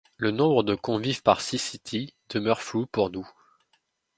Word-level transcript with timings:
Le 0.17 0.31
nombre 0.31 0.63
de 0.63 0.73
convives 0.73 1.21
par 1.21 1.41
syssities 1.41 2.15
demeure 2.29 2.63
flou 2.63 2.87
pour 2.87 3.11
nous. 3.11 3.29